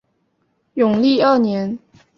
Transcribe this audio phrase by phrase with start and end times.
[0.73, 1.77] 永历二年。